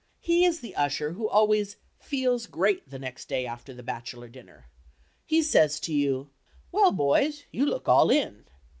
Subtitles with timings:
[0.21, 4.65] He is the usher who always "feels great" the next day after the bachelor dinner.
[5.27, 6.31] He says to you,
[6.71, 8.45] "Well, boys, you look all in."